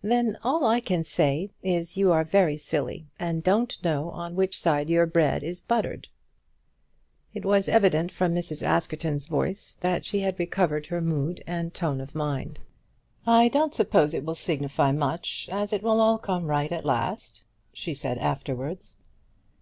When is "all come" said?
16.00-16.46